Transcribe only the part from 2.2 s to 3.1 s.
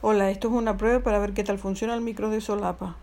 de solapa.